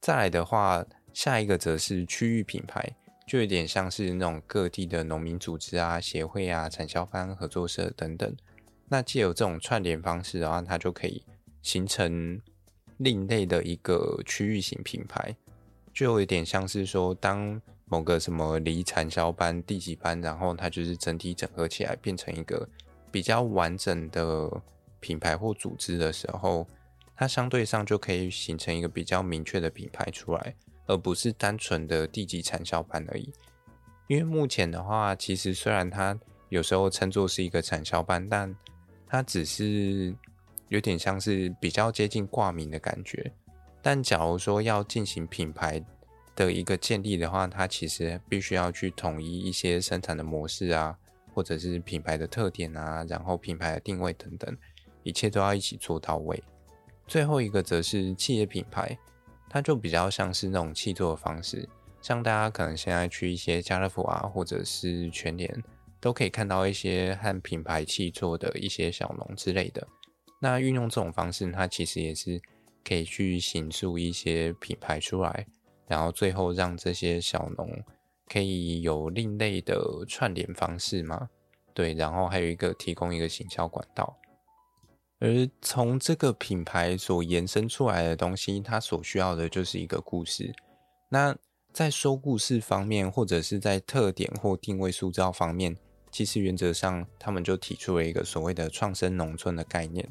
[0.01, 2.95] 再来的话，下一个则是区域品牌，
[3.27, 8.33] 就有点像是那种各地的农民组织啊、协会啊、产销班、合作社等等，
[8.93, 11.25] 那借由这种串联方式的话，它就可以。
[11.63, 12.39] 形成
[12.99, 15.35] 另类的一个区域型品牌，
[15.95, 22.69] 就有一点像是说，当某个什么离产销班、地级班，然后它就是整体整合起来，变成一个
[23.11, 24.51] 比较完整的
[25.01, 26.67] 品牌或组织的时候，
[27.17, 33.33] 它相对上就可以形成一个比较明确的品牌出来，而不是单纯的地级产销班而已。
[34.09, 36.19] 因为目前的话，其实虽然它
[36.51, 38.55] 有时候称作是一个产销班，但
[39.13, 40.17] 它只是。
[40.69, 43.31] 有点像是比较接近挂名的感觉，
[43.83, 45.85] 但假如说要进行品牌
[46.35, 50.97] 的一个建立的话，它其实必须要去统一一些生产的模式啊，
[51.35, 54.57] 或者是品牌的特点啊，然后品牌的定位等等，
[55.03, 56.43] 一切都要一起做到位。
[57.07, 58.97] 最后一个则是企业品牌，
[59.51, 61.69] 它就比较像是那种契作的方式，
[62.01, 65.63] 像大家可能现在去一些家乐福啊，或者是全联，
[66.03, 69.87] 都可以看到一些和品牌契作的一些小农之类的。
[70.41, 72.43] 那运用这种方式，它其实也是
[72.85, 75.47] 可以去形塑一些品牌出来，
[75.87, 77.71] 然后最后让这些小农
[78.27, 81.31] 可以有另类的串联方式嘛？
[81.73, 84.19] 对，然后还有一个提供一个行销管道。
[85.21, 90.53] 而从这个品牌所延伸出来的东西，它所需要的就是一个故事。
[91.09, 91.37] 那
[91.73, 95.77] 在说故事方面，或者是在特点或定位塑造方面，
[96.13, 100.09] 其实原则上他们就提出了一个所谓的创生农村的概念。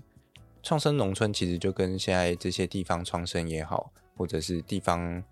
[0.61, 5.23] 创生农村其实就跟现在这些地方创生也好，或者是地方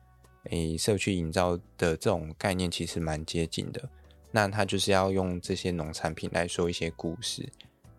[0.50, 3.90] 诶、社区营造的这种概念，其实蛮接近的。
[4.32, 7.48] 那它就是要用这些农产品来说一些故事，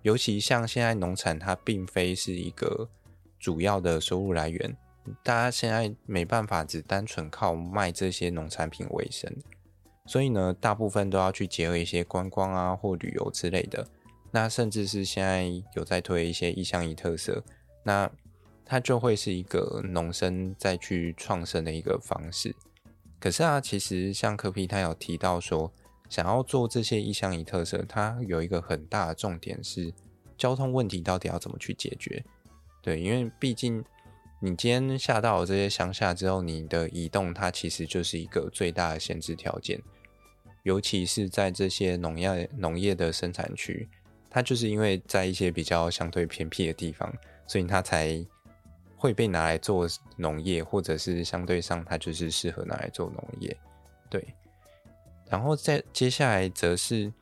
[0.03, 2.89] 尤其像现在农产，它并非是一个
[3.39, 4.77] 主要的收入来源，
[5.23, 9.31] 大家现在没办法只单纯靠卖这些农产品为生，
[10.11, 13.87] 所以呢，大部分都要去结合一些观光啊或旅游之类的。
[14.33, 15.45] 那甚至是现在
[15.77, 17.45] 有在推一些一乡一特色，
[17.85, 18.11] 那
[18.65, 22.53] 它就会是一个农生再去创生的一个方式。
[23.21, 25.73] 可是啊，其实像柯皮他有提到说，
[26.09, 29.95] 想要做这些一乡一特色，它有一个很大的重点是
[30.37, 32.25] 交通问题到底要怎么去解决？
[32.83, 33.85] 对，因为毕竟
[34.41, 39.81] 你今天下到这些乡下之后，你的移动它其实就是一个最大的限制条件，
[40.63, 43.89] 尤其是在这些农业农业的生产区。
[44.33, 47.13] 它就是因为在一些比较相对偏僻的地方，
[47.49, 48.25] 所以它才
[48.97, 53.57] 会被拿来做农业，或者是相对上它就是适合拿来做农业。
[54.09, 54.25] 对，
[55.29, 57.13] 然后再接下来则是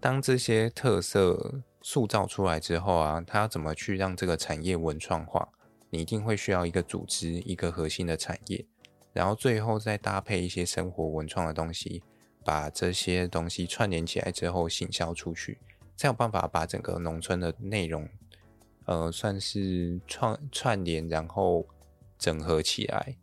[0.00, 5.48] 当这些特色塑造出来之后啊，它要怎么去让这个产业文创化？
[5.90, 8.66] 你一定会需要一个组织，一个核心的产业，
[9.12, 12.02] 然后最后再搭配一些生活文创的东西，
[12.46, 15.58] 把这些东西串联起来之后行销出去。
[15.98, 18.06] 才有办法把整个农村的内容，
[18.84, 21.66] 呃，算是串串联，然后
[22.18, 23.16] 整合起来。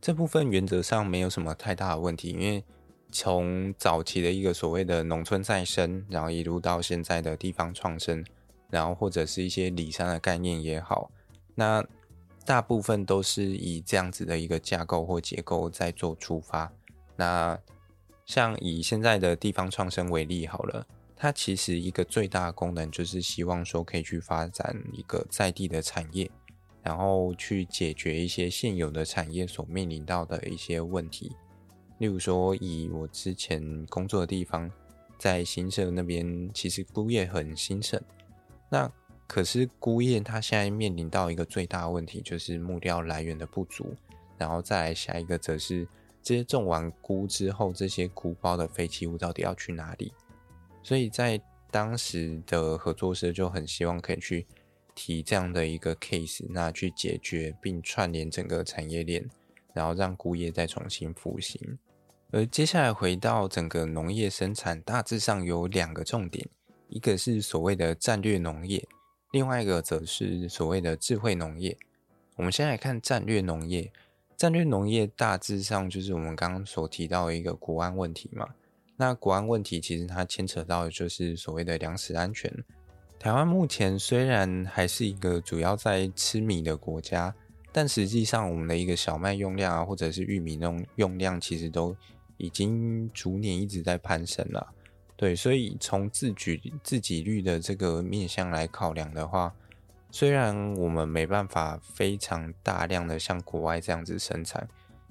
[0.00, 2.64] 这部分原则上没有什么太大的问题，因为
[3.12, 8.24] 从早期的一个所谓的农村再生，然后一路到现在的地方创生，
[8.70, 11.10] 然后或者是一些里山的概念也好，
[11.54, 11.84] 那
[12.46, 16.72] 大部分都是以这样子的一个架构或结构在做出发。
[17.16, 17.58] 那
[18.24, 20.86] 像以现在的地方创生为例好了。
[21.16, 26.30] 它其实一个最大的功能就是希望说可以去发展一个在地的产业，
[26.82, 31.34] 然后去解决一些现有的产业所面临到的一些问题。
[31.98, 34.70] 例如说，以我之前工作的地方，
[35.16, 37.98] 在新社那边，其实菇业很兴盛。
[38.68, 38.90] 那
[39.26, 43.94] 可是菇业它现在面临到一个最大的问题，就是木料来源的不足。
[44.36, 45.86] 然后再来下一个则是
[46.24, 50.10] 这些种完菇之后，这些菇包的废弃物到底要去哪里？
[50.82, 51.38] 所以在
[51.70, 54.46] 当时的合作社就很希望可以去
[54.94, 59.28] 提这样的一个 case，那去解决并串联整个产业链，
[59.74, 61.78] 然后让菇业再重新复兴。
[62.30, 66.48] 而接下来回到整个农业生产，大致上有两个重点，
[66.88, 68.88] 一个是所谓的战略农业，
[69.32, 71.76] 另外一个则是所谓的智慧农业。
[72.36, 73.92] 我们先来看战略农业。
[74.36, 78.48] 战略农业大致上就是我们刚刚所提到的一个国安问题嘛。
[78.96, 82.52] 那国安问题其实它牵扯到的就是所谓的粮食安全。
[83.18, 87.34] 台湾目前虽然还是一个主要在吃米的国家，
[87.72, 91.96] 但实际上我们的一个小麦用量啊，或者是玉米那种用量，其实都
[92.36, 94.74] 已经逐年一直在攀升了。
[95.16, 99.54] 对，所以从自举自给率的这个面向来考量的话。
[100.14, 104.64] 虽然我们没办法非常大量的像国外这样子生产，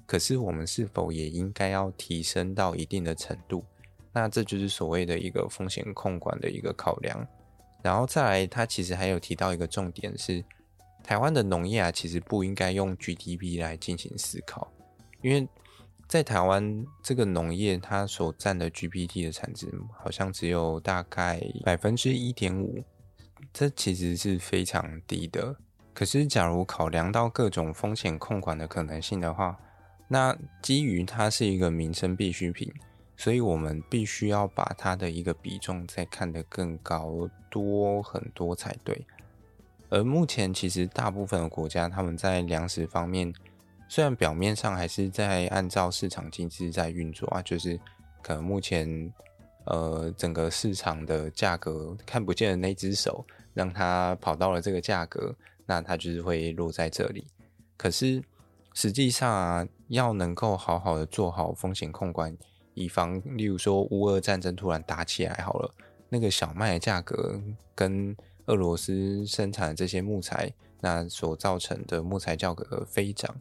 [0.06, 3.62] 可是我们是否也应该要提升到一定的程度？
[4.14, 7.28] 那这就是所谓的一个风险控管的一个考量。
[7.82, 10.42] 然后再来，他其实还有提到一个重点是，
[11.02, 14.72] 台湾的农业啊，其实不应该用 GDP 来进行思考，
[15.20, 15.46] 因为
[16.08, 19.70] 在台湾这个农业它所占的 GPT 的产值
[20.02, 22.82] 好像只有大概百分之一点五。
[23.52, 25.56] 这其实是非常低的。
[25.92, 29.58] 可是，假如考量到各种风险控管的可能性的话，
[30.08, 32.72] 那基于它是一个民生必需品，
[33.16, 39.06] 所以我们必须要把它的一个比重再看得更高多很多才对。
[39.88, 43.32] 而目前，其实大部分的国家他们在粮食方面，
[43.88, 47.78] 虽然表面上还是在按照市场机制在运作啊，就是
[48.22, 49.12] 可能目前。
[49.66, 53.24] 呃，整个市场的价格看不见的那只手，
[53.54, 57.26] 让它跑到了这个价格，那它就是会落在这里。
[57.76, 58.22] 可是
[58.74, 62.36] 实际上啊，要能够好好的做好风险控管，
[62.74, 65.74] 以防例如说乌俄战争突然打起来好了，
[66.10, 67.40] 那个小麦的价格
[67.74, 68.14] 跟
[68.46, 73.34] 俄罗斯生产的这些木材，那所造成的木材价格飞涨，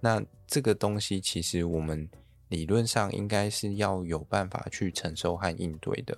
[0.00, 2.08] 那这个东西其实我们。
[2.48, 6.16] 理论上应该是要有办法去承受和应对的，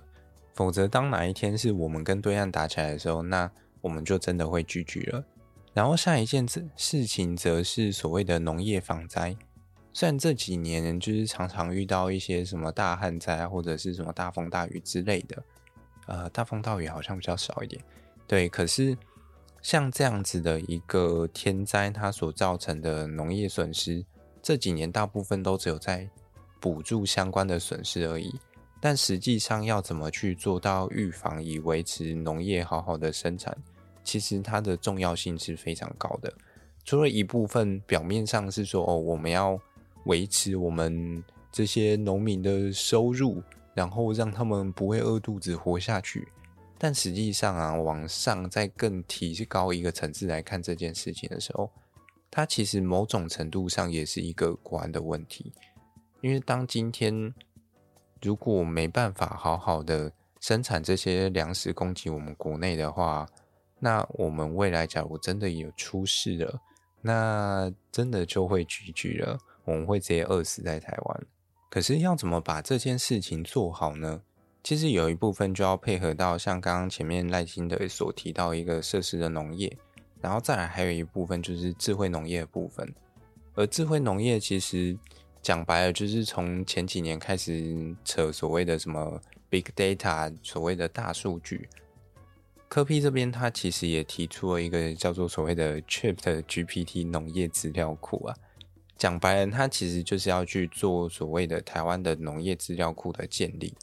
[0.53, 5.23] 否则当哪一天是我们跟对岸打起来的时候，那我们就真的会 GG 了。
[5.73, 9.35] 然后下一件事情则是所谓的农业防灾，
[9.93, 15.43] 虽然这几年就是常常遇到一些什么大旱灾或者是什么大风大雨之类的，
[16.07, 17.81] 呃，大风大雨好像比较少一点，
[18.27, 18.49] 对。
[18.49, 18.97] 可是
[19.61, 24.03] 像这样子的一个天灾，它所造成的农业损失，
[24.41, 26.09] 这几年大部分都只有在
[26.61, 28.33] 补助相关的损失而已，
[28.79, 33.57] 但实际上要怎么去做到预防，以维持农业好好的生产，
[34.03, 36.31] 其实它的重要性是非常高的。
[36.85, 39.59] 除了一部分表面上是说哦，我们要
[40.05, 43.41] 维持我们这些农民的收入，
[43.73, 46.27] 然后让他们不会饿肚子活下去，
[46.77, 51.69] 但实际上啊，往上再更提高一个层次来看这件事情的时候，
[52.31, 55.51] 它其实某种程度上也是一个国安的问题。
[56.21, 57.33] 因为当今天
[58.21, 63.27] 如果没办法好好的生产这些粮食供给我们国内的话，
[63.79, 66.61] 那我们未来假如真的有出事了，
[67.01, 71.25] 那真的就会 GG 了，我们会直接饿死在台湾。
[71.71, 74.21] 可是要怎么把这件事情做好呢？
[74.63, 79.75] 其实有一部分就要配合到像刚刚前面赖清德所提到一个设施的农业，
[80.21, 82.93] 然后再来还有一部分就是智慧农业的部分，
[83.55, 84.95] 而智慧农业其实。
[85.41, 91.67] 讲白了，就是从前几年开始扯所谓的什么 big data，所谓的大数据。
[92.67, 98.35] 柯 P 这边他其实也提出了一个叫做所谓的 ChatGPT 农业资料库啊。
[98.97, 103.73] 讲白了，他其实就是要去做所谓的台湾的农业资料库的建立。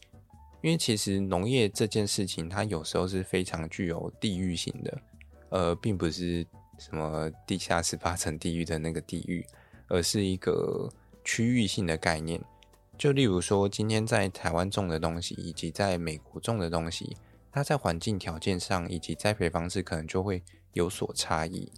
[0.62, 5.02] 因为其实农业这件事情，它有时候是非常具有地域性的，
[5.50, 6.46] 呃，并不是
[6.78, 9.44] 什么地下十八层地狱的那个地狱，
[9.88, 10.88] 而是一个。
[11.28, 12.40] 区域性的概念，
[12.96, 17.18] 就例如说，今天在台湾种的东西，以及在美国种的东西，
[17.52, 21.70] 它在环境条件上以及栽培方式可能就会有所差异。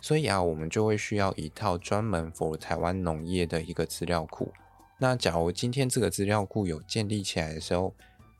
[0.00, 4.52] 所以啊，我们就会需要一套专门 for 台湾农业的一个资料库。
[4.98, 7.92] 那假如今天这个资料库有建立起来的时候，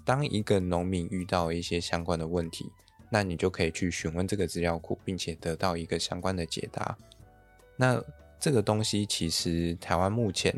[0.04, 2.70] 当一个农民遇到一些相关的问题，
[3.10, 6.96] 那你就可以去询问这个资料库，并且得到一个相关的解答。
[7.76, 8.00] 那
[8.44, 10.54] 这个东西其实台湾目前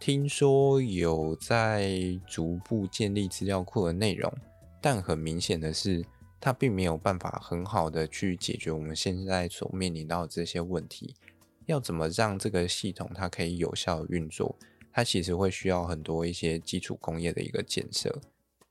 [0.00, 1.96] 听说有在
[2.26, 4.32] 逐步建立资料库的内容，
[4.80, 6.04] 但很明显的是，
[6.40, 11.14] 它并没有办法很好的去解决我们现在所面临到这些问题。
[11.66, 14.56] 要怎么让这个系统它可以有效的运作，
[14.92, 18.20] 它其实会需要很多一些基础工业的一个建设，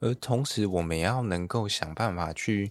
[0.02, 2.70] 而同时我们也要能够想办法去，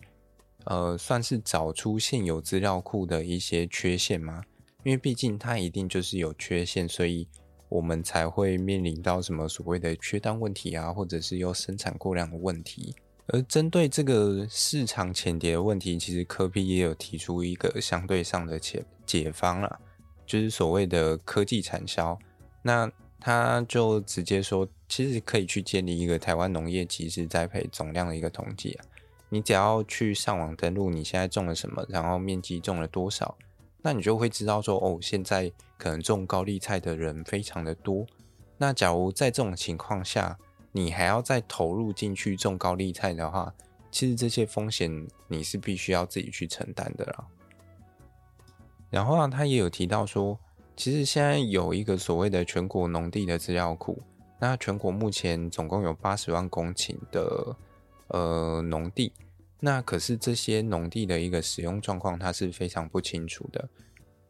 [0.66, 4.44] 呃，算是找出现有资料库的一些缺陷吗？
[4.84, 7.26] 因为毕竟它一定就是有缺陷，所以
[7.68, 12.94] 我们才会面临到什么所谓的缺单问题啊，或者是又生产过量的问题。
[13.28, 19.80] 而针对这个市场浅碟的问题，其实柯 P 也有提出一个相对上的解解方啦，
[20.26, 22.18] 就是所谓的科技产销。
[22.60, 28.84] 那他就直接说，其实可以去建立一个台湾农业即时栽培总量的一个统计啊。
[29.30, 33.34] 你只要去上网登录，你现在种了什么，然后面积种了多少，
[33.84, 38.06] 那你就会知道说，哦，现在可能种高丽菜的人非常的多。
[38.56, 40.38] 那假如在这种情况下，
[40.72, 43.52] 你还要再投入进去种高丽菜的话，
[43.90, 47.26] 其实这些风险你是必须要自己去承担的啦。
[48.88, 50.38] 然后啊，他也有提到说。
[50.76, 53.96] 其实现在有一个所谓的全国农地的资料库，
[54.40, 57.56] 那全国目前总共有八十万公顷的
[58.08, 59.12] 呃农地，
[59.64, 63.66] 那可是这些农地的一个使用状况，它是非常不清楚的。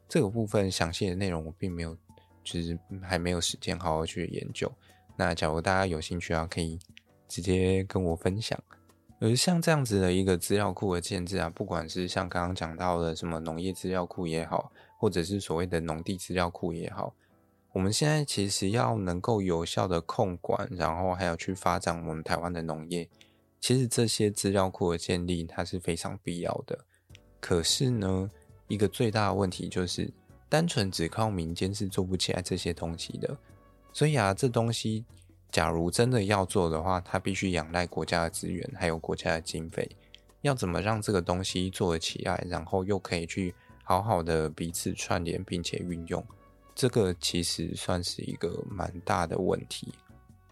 [0.08, 1.96] 这个部分详细的内容我并没有，
[2.44, 4.70] 就是还没有时间好好去研究。
[5.16, 6.78] 那假如大家有兴趣啊，可以
[7.26, 8.56] 直接跟我分享。
[9.18, 14.70] 而像这样子的一个资料库的建置啊，不管是像刚刚讲到的什么农业资料库也好，
[15.00, 17.12] 或者是所谓的农地资料库也好，
[17.72, 23.08] 我们现在其实要能够有效的控管，然后还要去发展我们台湾的农业，
[23.64, 26.78] 其实这些资料库的建立它是非常必要的。
[27.40, 28.28] 可是呢，
[28.68, 30.12] 一个最大的问题就是，
[30.50, 33.34] 单纯只靠民间是做不起来这些东西的。
[33.90, 35.06] 所以啊，这东西。
[35.50, 39.88] 假如真的要做的话，它必须仰赖国家的资源，还有国家的经费。
[40.42, 46.22] 要怎么让这个东西做得起来，然后又可以去好好的彼此串联，并且运用，
[46.74, 49.94] 这个其实算是一个蛮大的问题。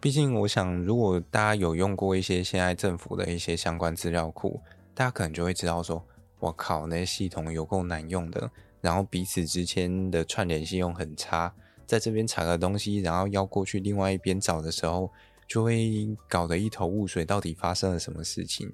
[0.03, 4.61] 毕竟，我想如果大家有用过一些现在政府的一些相关资料库，
[4.94, 6.05] 大家可能就会知道说，
[6.40, 8.50] 我靠，那些系统有够难用的，
[8.80, 11.55] 然后彼此之间的串联性又很差。
[11.86, 15.09] 在这边查个东西，然后要过去另外一边找的时候，
[15.46, 18.72] 就会搞得一头雾水，到底发生了什么事情？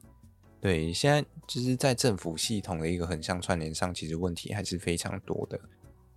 [0.62, 5.61] 对，现在就是在政府系统的一个横向串联上，其实问题还是非常多的。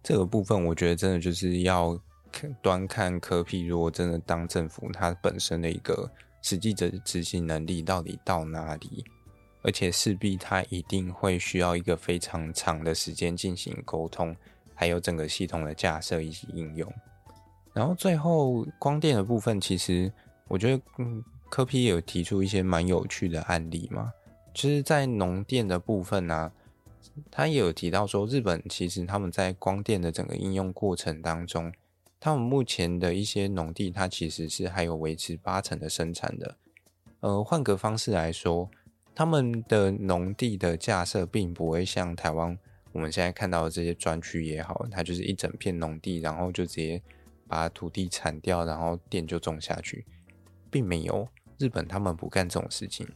[0.02, 2.00] 这个部分，我觉得真的就是要
[2.62, 6.12] 端看柯 P，如果真的当政府，它本身的一个
[6.42, 9.06] 实际的执行能力到底到哪里，
[9.62, 14.36] 而且势必它一定会需要一个非常长的时间进行沟通。
[14.74, 16.92] 还有整个系统的架设以及应用，
[17.72, 20.12] 然后最后光电的部分，其实
[20.48, 24.12] 我觉得，嗯，柯 P 也有提出一些蛮有趣的案例嘛。
[24.56, 26.52] 就是在农电的部分呢，啊，
[27.30, 31.72] 他也有提到说，日本其实他们在光电的整个应用过程当中，
[32.24, 36.56] 他们目前的一些农地，它其实是还有维持八成的生产的。
[37.22, 38.70] 呃，换个方式来说，
[39.16, 42.56] 他们的农地的架设并不会像台湾。
[42.92, 47.02] 我们现在看到的这些专区也好，它就是一整片农地，然后就直接
[47.48, 50.06] 把土地铲掉，然后电就种下去，
[50.70, 51.28] 并没有。
[51.58, 53.08] 日本他们不干这种事情，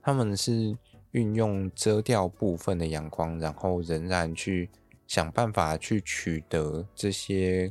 [0.00, 0.74] 他们是
[1.10, 4.70] 运用遮掉部分的阳光，然后仍然去
[5.06, 7.70] 想办法去取得这些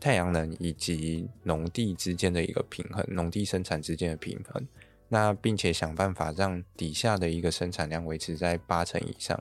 [0.00, 4.66] 太阳能以及农地之间的一个平衡，农地生产之间的平衡。
[5.12, 9.38] 那并且想办法让底下的一个生产量维持在八成以上。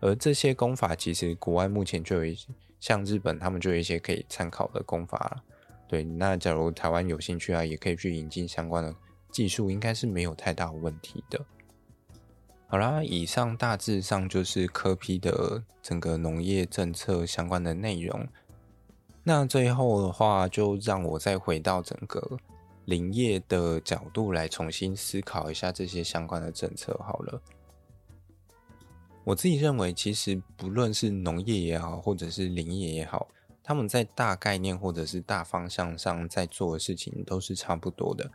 [0.00, 2.48] 而这些工法其实国外目前就有一些，
[2.78, 5.42] 像日本他们就有一些可以参考的工法了。
[5.88, 8.94] 对，那假如台湾有兴趣啊，也可以去引进相关的
[9.30, 11.40] 技术，应该是没有太大问题的。
[12.66, 18.28] 好啦，以上大致上就是科批的整个农业政策相关的内容。
[19.26, 22.38] 那最后的话，就让我再回到整个
[22.84, 27.40] 林业的角度来重新思考一下这些相关的政策好了。
[29.24, 33.26] 我自己认为，其实不论是农业也好，或者是林业也好，
[33.62, 38.30] 他们在大概念或者是大方向上在做的事情都是差不多的。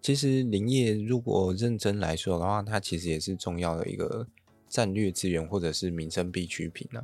[0.00, 4.24] 其实林业如果认真来说的话，它其实也是重要的一个
[4.68, 7.02] 战略资源，或者是民生必需品啊。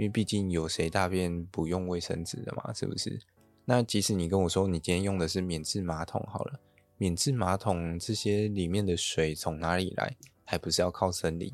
[0.00, 3.20] 因为毕竟有谁大便不用卫生纸的嘛，是不是？
[3.66, 6.58] 那即使你跟我说你今天用的是免治马桶好了，
[6.96, 10.16] 免治马桶这些里面的水从哪里来？
[10.46, 11.52] 还不是要靠森林？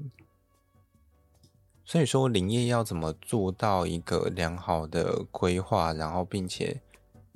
[1.84, 6.80] 所以说，林业要怎么做到一个良好的规划，然后并且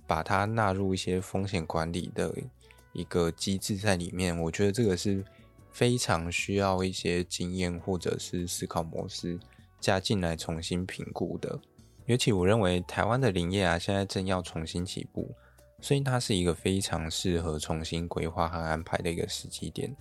[0.06, 2.32] 把它纳入一些风险管理的
[2.92, 5.24] 一个机制在里面，我觉得这个是
[5.72, 9.40] 非常需要一些经验或者是思考模式
[9.80, 11.58] 加进来重新评估的。
[12.06, 15.34] 尤其我认为台湾的林业啊，现在正要重新起步，
[15.80, 19.94] 所以它是一个非常适合重新规划和安排的一个时机点。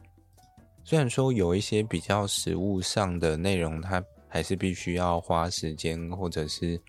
[0.84, 6.80] 虽然说有一些比较实务上的内容，它还是必须要花时间，或者是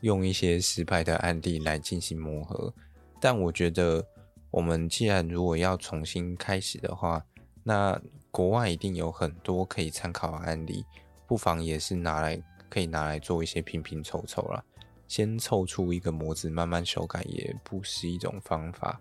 [0.00, 2.74] 用一些失败的案例来进行磨合，
[3.20, 4.04] 但我觉得。
[4.50, 7.22] 我们既然如果要重新开始的话，
[7.62, 8.00] 那
[8.30, 10.82] 国外一定有很多可以参考的案例，
[11.28, 14.64] 不妨也是拿来可以拿来做一些拼拼凑凑啦。
[15.06, 19.00] 先凑出一个模子，慢慢修改也不是一种方法。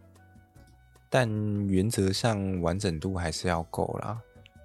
[1.09, 1.28] 但
[1.67, 4.21] 原则上完整度还是要够啦，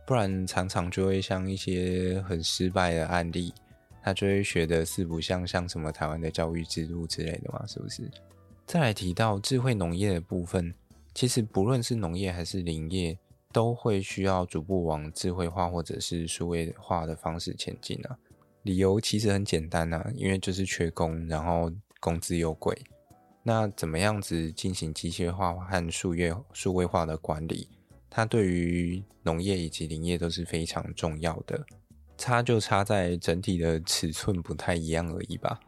[0.06, 3.54] 不然常常就会像一些很失败的案例，
[4.02, 8.10] 他就会学的四不像，像什么台湾的教育制度之类的嘛，是不是？
[8.66, 10.72] 再来提到智慧农业的部分，
[11.14, 13.18] 其实不论是农业还是林业，
[13.52, 18.16] 都会需要逐步往智慧化或者是数位化的方式前进啊。
[18.62, 22.76] 理由其实很简单啊，因为就是缺工，然后工资又贵。
[23.42, 27.68] 那怎么样子进行机械化和数业数位化的管理，
[28.08, 31.64] 它对于农业以及林业都是非常重要的。
[32.16, 35.58] 差就差在整体的尺寸不太一样而已吧。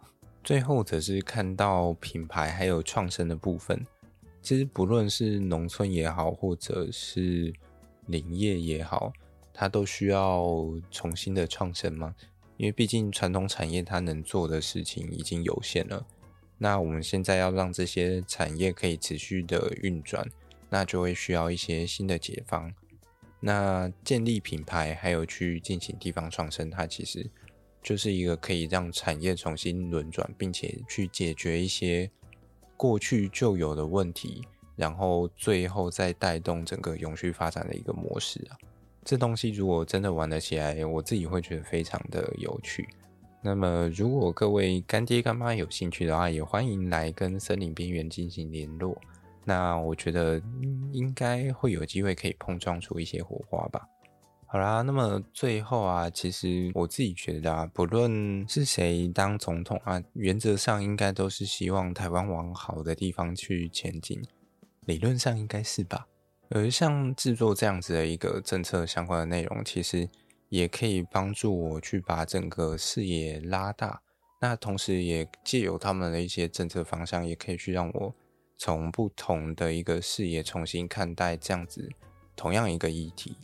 [0.45, 3.85] 最后则是看到品牌还有创生的部分，
[4.41, 7.53] 其实不论是农村也好，或者是
[8.07, 9.13] 林业也好，
[9.53, 10.45] 它都需要
[10.91, 12.15] 重新的创生嘛。
[12.57, 16.07] 因为毕竟传统产业它能做的事情已经有限了，
[16.59, 20.29] 那我们现在要让这些产业可以持续的运转，
[20.71, 22.73] 那就会需要一些新的解方。
[23.41, 27.31] 那建立品牌还有去进行地方创生，它其实。
[27.83, 32.11] 就是一个可以让产业重新轮转，并且去解决一些
[32.79, 34.41] 过去就有的问题，
[34.77, 38.57] 然后最后再带动整个永续发展的一个模式啊。
[39.05, 42.89] 这东西如果真的玩得起来，我自己会觉得非常的有趣。
[43.43, 48.97] 那么，如果各位干爹干妈有兴趣的话，也欢迎来跟森林边缘进行联络。
[49.45, 50.41] 那我觉得
[50.93, 53.87] 应该会有机会可以碰撞出一些火花吧。
[54.47, 64.23] 好啦，那么最后啊，其实我自己觉得啊，不论是谁当总统啊，原则上应该都是希望台湾往好的地方去前进，
[64.87, 66.07] 理论上应该是吧。
[66.51, 70.09] 而像制作这样子的一个政策相关的内容，其实
[70.49, 74.03] 也可以帮助我去把整个视野拉大。
[74.41, 78.15] 那同时也借由他们的一些政策方向，也可以去让我
[78.59, 81.91] 从不同的一个视野重新看待这样子
[82.37, 83.37] 同样一个议题。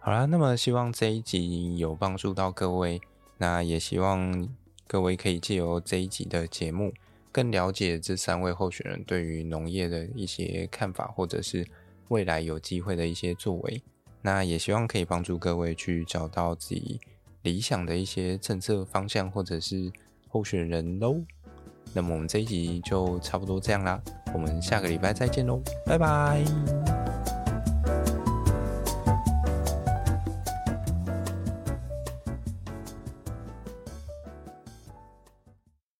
[0.00, 2.98] 好啦，那么希望这一集有帮助到各位，
[3.36, 4.48] 那也希望
[4.86, 6.94] 各位可以借由这一集的节目，
[7.30, 11.66] 更了解这三位候选人对于农业的一些看法，或者是
[12.08, 13.82] 未来有机会的一些作为。
[14.20, 17.00] 那也希望可以帮助各位去找到自己
[17.42, 19.90] 理想的一些政策方向，或者是
[20.28, 21.16] 候选人喽。
[21.94, 24.00] 那么我们这一集就差不多这样啦，
[24.34, 27.07] 我们下个礼拜再见喽，拜拜。